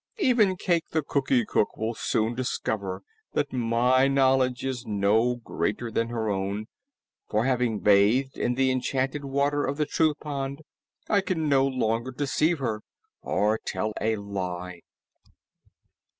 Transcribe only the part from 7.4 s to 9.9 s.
having bathed in the enchanted water of the